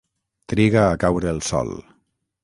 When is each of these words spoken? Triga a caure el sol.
Triga 0.53 0.79
a 0.83 0.95
caure 1.03 1.29
el 1.33 1.43
sol. 1.49 1.71